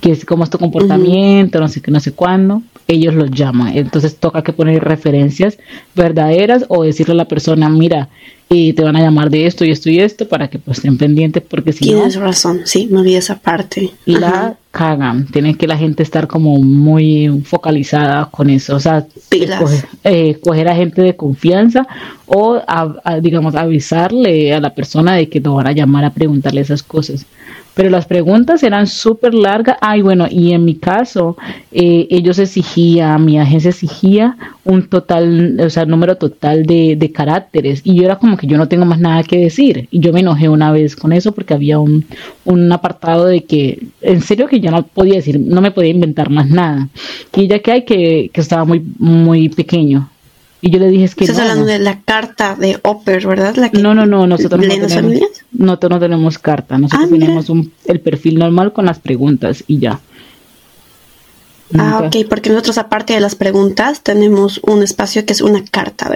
[0.00, 3.76] que es cómo es tu comportamiento, no sé qué, no sé cuándo, ellos los llaman.
[3.76, 5.58] Entonces toca que poner referencias
[5.94, 8.08] verdaderas o decirle a la persona, mira,
[8.48, 10.96] y te van a llamar de esto y esto y esto para que pues estén
[10.96, 13.90] pendientes porque si Tienes razón, sí, me olvidé esa parte.
[14.04, 19.06] La cagan, tiene que la gente estar como muy focalizada con eso, o sea,
[20.04, 21.86] eh, coger, a gente de confianza
[22.26, 22.60] o
[23.22, 27.26] digamos avisarle a la persona de que te van a llamar a preguntarle esas cosas
[27.76, 29.76] pero las preguntas eran súper largas.
[29.82, 31.36] Ay, bueno, y en mi caso,
[31.70, 37.82] eh, ellos exigían, mi agencia exigía un total, o sea, número total de, de, caracteres.
[37.84, 39.88] Y yo era como que yo no tengo más nada que decir.
[39.90, 42.04] Y yo me enojé una vez con eso porque había un,
[42.44, 46.30] un apartado de que, en serio que yo no podía decir, no me podía inventar
[46.30, 46.88] más nada.
[47.34, 50.08] Y ya que hay que, que estaba muy, muy pequeño.
[50.60, 51.24] Y yo le dije, es que...
[51.24, 53.54] Estás hablando de la carta de Oper, ¿verdad?
[53.56, 54.92] La no, no, no, nosotros no tenemos,
[55.52, 59.78] no, no tenemos carta, nosotros ah, tenemos un, el perfil normal con las preguntas y
[59.78, 60.00] ya.
[61.76, 66.12] Ah, ok, porque nosotros aparte de las preguntas tenemos un espacio que es una carta,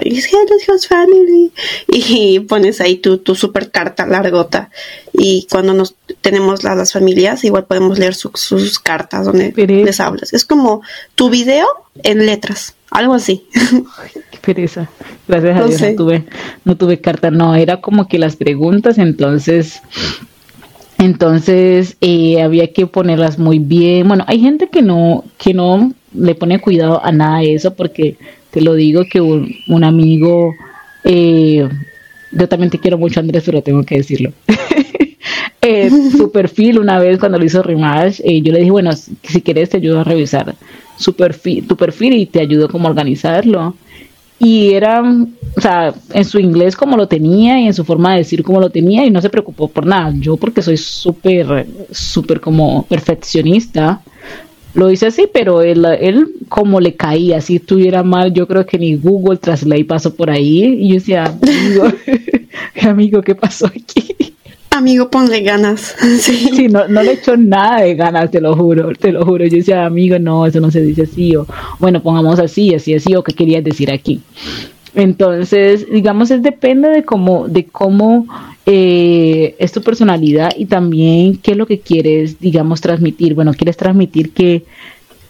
[0.87, 1.51] family.
[1.87, 4.69] Y pones ahí tu, tu super carta largota.
[5.13, 10.33] Y cuando nos tenemos las, familias igual podemos leer sus cartas donde les hablas.
[10.33, 10.81] Es como
[11.15, 11.67] tu video
[12.03, 13.45] en letras, algo así.
[14.41, 14.89] pereza.
[15.27, 16.25] Gracias a Dios no tuve,
[16.65, 19.81] no tuve carta, no, era como que las preguntas, entonces,
[21.01, 24.07] entonces eh, había que ponerlas muy bien.
[24.07, 28.17] Bueno, hay gente que no, que no le pone cuidado a nada de eso, porque
[28.51, 30.53] te lo digo que un, amigo,
[31.03, 31.67] eh,
[32.31, 34.31] yo también te quiero mucho Andrés, pero tengo que decirlo.
[35.63, 39.69] Eh, su perfil una vez cuando lo hizo Rimash, yo le dije, bueno, si quieres
[39.69, 40.55] te ayudo a revisar
[40.97, 43.75] su perfil, tu perfil y te ayudo como a organizarlo
[44.43, 48.19] y era, o sea, en su inglés como lo tenía y en su forma de
[48.19, 50.11] decir como lo tenía y no se preocupó por nada.
[50.19, 54.01] Yo porque soy súper, súper como perfeccionista,
[54.73, 58.79] lo hice así, pero él, él como le caía, si estuviera mal, yo creo que
[58.79, 61.93] ni Google Translate pasó por ahí y yo decía, amigo,
[62.81, 64.33] amigo, ¿qué pasó aquí?
[64.71, 65.95] Amigo, ponle ganas.
[66.19, 69.45] Sí, no, no le echo nada de ganas, te lo juro, te lo juro.
[69.45, 71.45] Yo decía, amigo, no, eso no se dice así, o
[71.79, 74.21] bueno, pongamos así, así, así, o qué querías decir aquí.
[74.93, 78.27] Entonces, digamos, es depende de cómo, de cómo
[78.65, 83.33] eh, es tu personalidad y también qué es lo que quieres, digamos, transmitir.
[83.33, 84.63] Bueno, quieres transmitir que,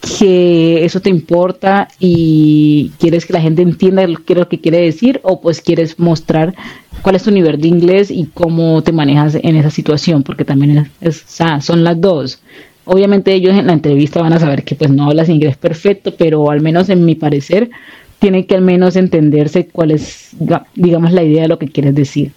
[0.02, 5.40] que eso te importa y quieres que la gente entienda lo que quiere decir o
[5.42, 6.56] pues quieres mostrar
[7.04, 10.90] cuál es tu nivel de inglés y cómo te manejas en esa situación, porque también
[11.02, 11.24] es,
[11.60, 12.42] son las dos.
[12.86, 16.50] Obviamente ellos en la entrevista van a saber que pues no hablas inglés perfecto, pero
[16.50, 17.70] al menos en mi parecer
[18.18, 20.30] tiene que al menos entenderse cuál es,
[20.76, 22.32] digamos, la idea de lo que quieres decir.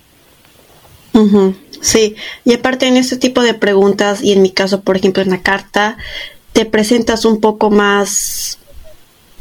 [1.80, 5.30] Sí, y aparte en este tipo de preguntas, y en mi caso, por ejemplo, en
[5.30, 5.96] la carta,
[6.54, 8.58] te presentas un poco más,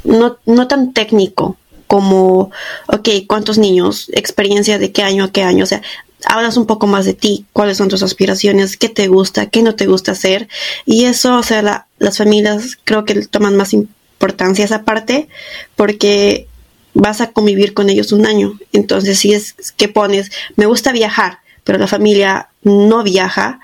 [0.03, 2.49] no, no tan técnico, como,
[2.87, 4.09] ok, ¿cuántos niños?
[4.13, 5.63] Experiencia de qué año a qué año.
[5.63, 5.83] O sea,
[6.25, 9.75] hablas un poco más de ti, cuáles son tus aspiraciones, qué te gusta, qué no
[9.75, 10.49] te gusta hacer.
[10.87, 15.29] Y eso, o sea, las familias creo que toman más importancia esa parte
[15.75, 16.47] porque
[16.95, 18.57] vas a convivir con ellos un año.
[18.71, 23.59] Entonces, si es que pones, me gusta viajar, pero la familia no viaja,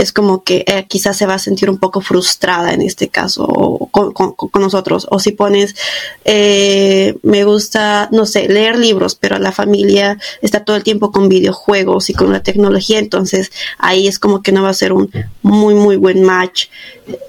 [0.00, 3.46] es como que eh, quizás se va a sentir un poco frustrada en este caso
[3.90, 5.06] con, con, nosotros.
[5.10, 5.76] O si pones,
[6.24, 11.28] eh, me gusta, no sé, leer libros, pero la familia está todo el tiempo con
[11.28, 15.10] videojuegos y con la tecnología, entonces ahí es como que no va a ser un
[15.42, 16.68] muy, muy buen match.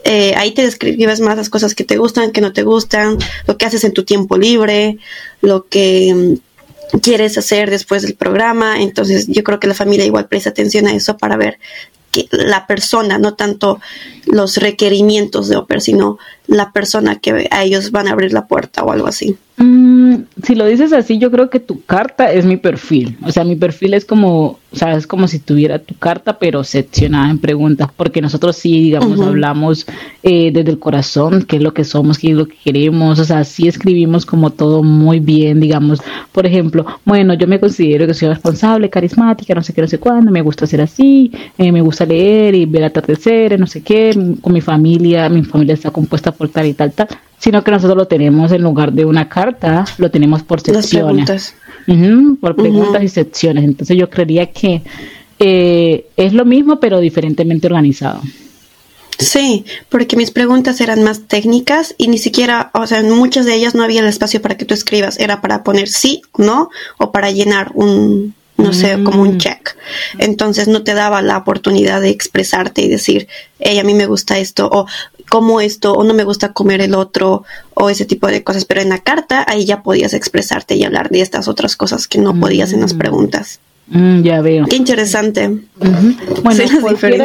[0.06, 3.58] Eh, ahí te describes más las cosas que te gustan, que no te gustan, lo
[3.58, 4.98] que haces en tu tiempo libre,
[5.42, 6.40] lo que
[6.94, 8.82] mm, quieres hacer después del programa.
[8.82, 11.60] Entonces yo creo que la familia igual presta atención a eso para ver
[12.12, 13.80] que la persona, no tanto
[14.26, 18.84] los requerimientos de Oper, sino la persona que a ellos van a abrir la puerta
[18.84, 19.38] o algo así.
[19.58, 20.01] Mm,
[20.44, 23.18] si lo dices así, yo creo que tu carta es mi perfil.
[23.24, 26.64] O sea, mi perfil es como, o sea, es como si tuviera tu carta, pero
[26.64, 29.86] seccionada en preguntas, porque nosotros sí, digamos, hablamos
[30.24, 33.20] eh, desde el corazón, qué es lo que somos, qué es lo que queremos.
[33.20, 36.02] O sea, sí escribimos como todo muy bien, digamos.
[36.32, 40.00] Por ejemplo, bueno, yo me considero que soy responsable, carismática, no sé qué, no sé
[40.00, 44.12] cuándo, me gusta ser así, eh, me gusta leer y ver atardeceres, no sé qué,
[44.42, 47.08] con mi familia, mi familia está compuesta por tal y tal, tal
[47.42, 51.56] sino que nosotros lo tenemos en lugar de una carta, lo tenemos por secciones.
[52.40, 53.64] por preguntas y secciones.
[53.64, 54.84] Entonces yo creería que
[55.40, 58.22] eh, es lo mismo, pero diferentemente organizado.
[59.18, 63.56] Sí, porque mis preguntas eran más técnicas y ni siquiera, o sea, en muchas de
[63.56, 67.12] ellas no había el espacio para que tú escribas, era para poner sí, no, o
[67.12, 69.38] para llenar un, no sé, como un mm.
[69.38, 69.76] check.
[70.20, 73.28] Entonces no te daba la oportunidad de expresarte y decir,
[73.60, 74.86] hey, a mí me gusta esto, o
[75.30, 78.66] como esto, o no me gusta comer el otro, o ese tipo de cosas.
[78.66, 82.20] Pero en la carta ahí ya podías expresarte y hablar de estas otras cosas que
[82.20, 82.98] no podías en las mm.
[82.98, 83.60] preguntas.
[83.88, 84.66] Mm, ya veo.
[84.68, 85.50] Qué interesante.
[86.44, 86.64] Bueno,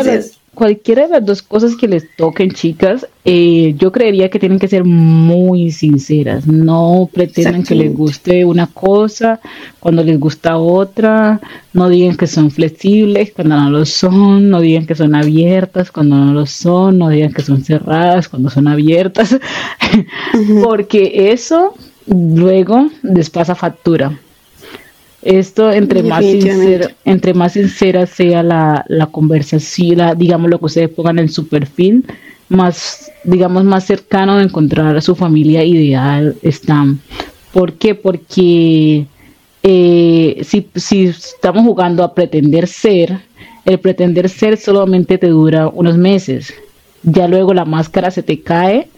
[0.03, 4.59] de, cualquiera de las dos cosas que les toquen, chicas, eh, yo creería que tienen
[4.59, 6.47] que ser muy sinceras.
[6.47, 9.39] No pretendan que les guste una cosa
[9.79, 11.41] cuando les gusta otra.
[11.75, 14.49] No digan que son flexibles cuando no lo son.
[14.51, 16.99] No digan que son abiertas cuando no lo son.
[16.99, 19.39] No digan que son cerradas cuando son abiertas.
[20.65, 21.75] Porque eso
[22.07, 24.19] luego les pasa factura.
[25.27, 30.89] Esto, entre más, sincera, entre más sincera sea la, la conversación, digamos lo que ustedes
[30.91, 32.05] pongan en su perfil,
[32.49, 37.01] más, digamos, más cercano de encontrar a su familia ideal están.
[37.53, 37.97] ¿Por qué?
[37.97, 39.07] Porque
[39.65, 43.19] eh, si, si estamos jugando a pretender ser,
[43.65, 46.55] el pretender ser solamente te dura unos meses.
[47.03, 48.89] Ya luego la máscara se te cae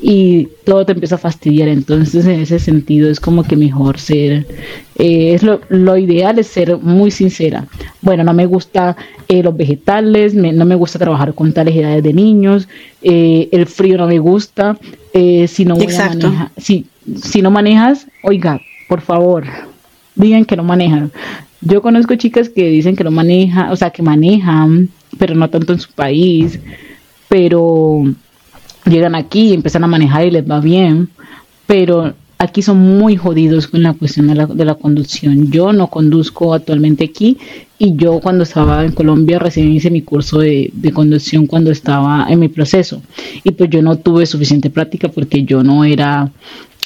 [0.00, 1.68] y todo te empieza a fastidiar.
[1.68, 4.46] Entonces, en ese sentido, es como que mejor ser,
[4.96, 7.66] eh, es lo, lo, ideal es ser muy sincera.
[8.00, 8.96] Bueno, no me gusta
[9.28, 12.68] eh, los vegetales, no me gusta trabajar con tales edades de niños,
[13.02, 14.78] eh, el frío no me gusta.
[15.12, 15.76] si no
[16.56, 16.86] si,
[17.22, 19.44] si no manejas, oiga, por favor,
[20.14, 21.10] digan que no manejan.
[21.60, 25.72] Yo conozco chicas que dicen que no manejan, o sea, que manejan, pero no tanto
[25.72, 26.60] en su país,
[27.28, 28.04] pero
[28.88, 31.08] llegan aquí y empiezan a manejar y les va bien,
[31.66, 35.50] pero aquí son muy jodidos con la cuestión de la, de la, conducción.
[35.50, 37.36] Yo no conduzco actualmente aquí
[37.78, 42.26] y yo cuando estaba en Colombia recién hice mi curso de, de, conducción cuando estaba
[42.28, 43.02] en mi proceso
[43.42, 46.30] y pues yo no tuve suficiente práctica porque yo no era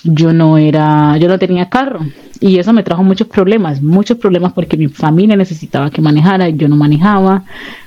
[0.05, 2.01] yo no era, yo no tenía carro.
[2.41, 6.67] Y eso me trajo muchos problemas, muchos problemas porque mi familia necesitaba que manejara, yo
[6.67, 7.45] no manejaba,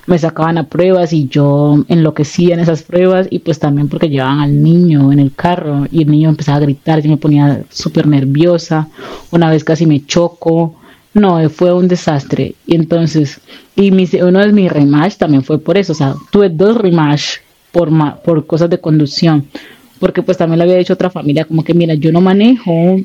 [0.07, 4.39] me sacaban a pruebas y yo enloquecía en esas pruebas y pues también porque llevaban
[4.39, 8.07] al niño en el carro y el niño empezaba a gritar, yo me ponía súper
[8.07, 8.87] nerviosa,
[9.31, 10.75] una vez casi me choco,
[11.13, 12.55] no, fue un desastre.
[12.65, 13.41] Y entonces,
[13.75, 17.39] y uno de mis rematch también fue por eso, o sea, tuve dos rematch
[17.73, 17.89] por,
[18.21, 19.47] por cosas de conducción
[20.05, 22.97] porque pues también le había dicho otra familia como que mira, yo no manejo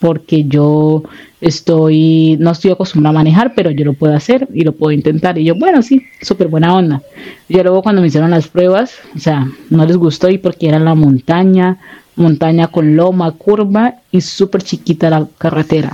[0.00, 1.04] porque yo
[1.40, 5.38] estoy, no estoy acostumbrada a manejar, pero yo lo puedo hacer y lo puedo intentar.
[5.38, 7.00] Y yo, bueno, sí, súper buena onda.
[7.48, 10.80] Y luego cuando me hicieron las pruebas, o sea, no les gustó y porque era
[10.80, 11.78] la montaña,
[12.16, 15.92] montaña con loma, curva y súper chiquita la carretera.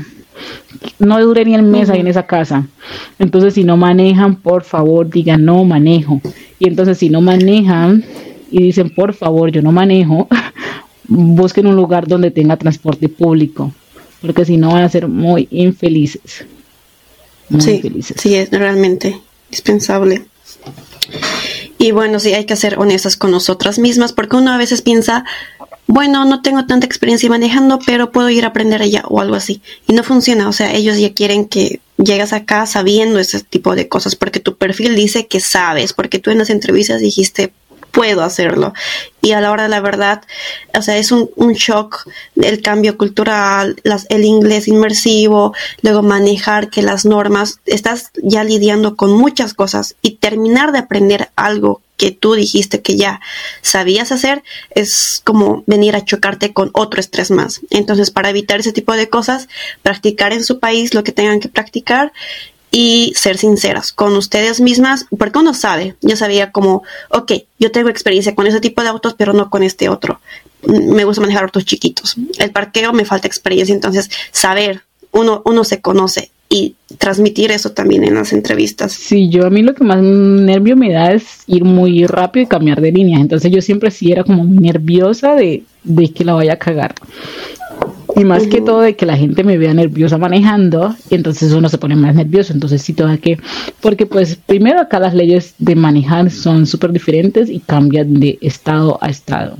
[0.99, 2.67] No duré ni el mes ahí en esa casa.
[3.19, 6.23] Entonces, si no manejan, por favor, digan no manejo.
[6.59, 8.03] Y entonces, si no manejan,
[8.55, 10.29] y dicen, por favor, yo no manejo,
[11.09, 13.73] busquen un lugar donde tenga transporte público,
[14.23, 16.47] porque si no van a ser muy infelices.
[17.59, 17.83] sí,
[18.17, 20.25] sí, es realmente indispensable.
[21.79, 25.25] Y bueno, sí, hay que ser honestas con nosotras mismas, porque uno a veces piensa,
[25.89, 29.63] bueno, no tengo tanta experiencia manejando, pero puedo ir a aprender allá o algo así.
[29.89, 33.89] Y no funciona, o sea, ellos ya quieren que llegas acá sabiendo ese tipo de
[33.89, 37.53] cosas, porque tu perfil dice que sabes, porque tú en las entrevistas dijiste,
[37.95, 38.75] puedo hacerlo.
[39.23, 40.23] Y a la hora de la verdad,
[40.77, 46.83] o sea, es un, shock el cambio cultural, las, el inglés inmersivo, luego manejar que
[46.83, 52.35] las normas, estás ya lidiando con muchas cosas y terminar de aprender algo que tú
[52.35, 53.21] dijiste que ya
[53.63, 57.61] sabías hacer es como venir a chocarte con otro estrés más.
[57.71, 59.49] Entonces, para evitar ese tipo de cosas,
[59.83, 62.13] practicar en su país lo que tengan que practicar
[62.77, 67.89] y ser sinceras con ustedes mismas, porque uno sabe, yo sabía como, ok, yo tengo
[67.89, 70.21] experiencia con ese tipo de autos, pero no con este otro.
[70.67, 72.17] Me gusta manejar autos chiquitos.
[72.37, 74.83] El parqueo me falta experiencia, entonces saber,
[75.13, 78.91] uno, uno se conoce y transmitir eso también en las entrevistas.
[78.91, 82.49] Sí, yo a mí lo que más nervio me da es ir muy rápido y
[82.49, 83.21] cambiar de línea.
[83.21, 86.97] Entonces yo siempre sí era como muy nerviosa de, de que la vaya a cagar.
[88.17, 91.69] Y más que todo de que la gente me vea nerviosa manejando, y entonces uno
[91.69, 92.53] se pone más nervioso.
[92.53, 93.39] Entonces sí tengo que,
[93.81, 98.99] porque pues primero acá las leyes de manejar son súper diferentes y cambian de estado
[99.01, 99.57] a estado.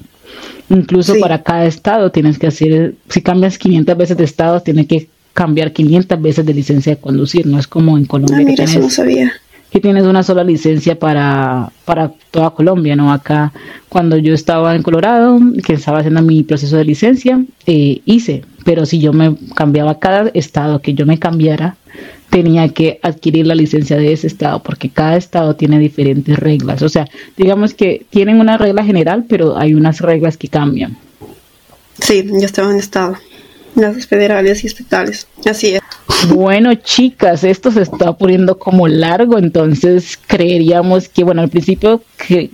[0.71, 5.09] Incluso para cada estado tienes que hacer, si cambias 500 veces de estado, tienes que
[5.33, 7.47] cambiar 500 veces de licencia de conducir.
[7.47, 8.39] No es como en Colombia.
[8.41, 9.33] Ah, mira, eso no sabía
[9.75, 13.13] que tienes una sola licencia para, para toda Colombia, ¿no?
[13.13, 13.53] Acá,
[13.89, 18.87] cuando yo estaba en Colorado, que estaba haciendo mi proceso de licencia, eh, hice, pero
[18.87, 21.75] si yo me cambiaba cada estado que yo me cambiara,
[22.31, 26.81] tenía que adquirir la licencia de ese estado, porque cada estado tiene diferentes reglas.
[26.83, 30.97] O sea, digamos que tienen una regla general, pero hay unas reglas que cambian.
[32.01, 33.17] Sí, yo estaba en estado
[33.75, 35.27] las federales y estatales.
[35.49, 35.81] Así es.
[36.29, 42.03] Bueno, chicas, esto se está poniendo como largo, entonces creeríamos que, bueno, al principio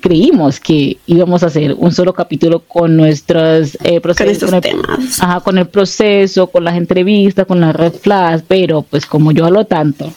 [0.01, 5.21] creímos que íbamos a hacer un solo capítulo con nuestros eh, procesos, con, temas.
[5.45, 9.65] con el proceso, con las entrevistas, con las red flash, pero pues como yo hablo
[9.65, 10.13] tanto,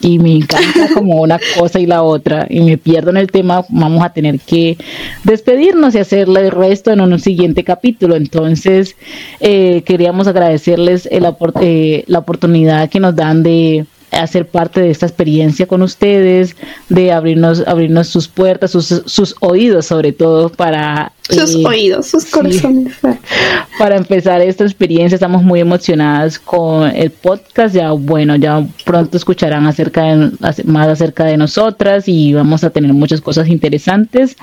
[0.00, 3.64] y me encanta como una cosa y la otra y me pierdo en el tema,
[3.68, 4.76] vamos a tener que
[5.24, 8.16] despedirnos y hacerle el resto en un siguiente capítulo.
[8.16, 8.96] Entonces,
[9.40, 11.26] eh, queríamos agradecerles el,
[11.60, 16.56] eh, la oportunidad que nos dan de hacer parte de esta experiencia con ustedes,
[16.88, 21.12] de abrirnos, abrirnos sus puertas, sus, sus oídos sobre todo para...
[21.28, 22.94] Sus eh, oídos, sus corazones.
[23.78, 29.66] para empezar esta experiencia estamos muy emocionadas con el podcast, ya bueno, ya pronto escucharán
[29.66, 30.32] acerca de,
[30.64, 34.36] más acerca de nosotras y vamos a tener muchas cosas interesantes.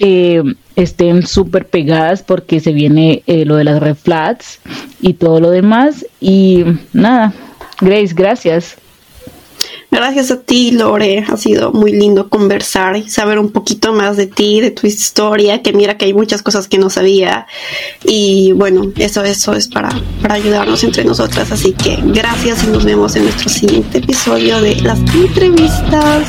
[0.00, 0.42] Eh,
[0.74, 4.58] estén súper pegadas porque se viene eh, lo de las red flats
[5.00, 7.32] y todo lo demás y nada,
[7.80, 8.76] Grace, gracias.
[9.90, 11.24] Gracias a ti, Lore.
[11.28, 15.62] Ha sido muy lindo conversar y saber un poquito más de ti, de tu historia,
[15.62, 17.46] que mira que hay muchas cosas que no sabía.
[18.04, 21.52] Y bueno, eso, eso es para, para ayudarnos entre nosotras.
[21.52, 26.26] Así que gracias y nos vemos en nuestro siguiente episodio de las entrevistas.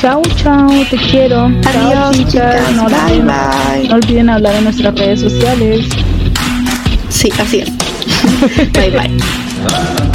[0.00, 1.44] Chao, chao, te quiero.
[1.64, 2.72] Adiós, chicas.
[2.72, 3.88] No, bye, bye.
[3.88, 5.86] no olviden hablar en nuestras redes sociales.
[7.08, 7.70] Sí, así es.
[8.72, 10.11] bye, bye.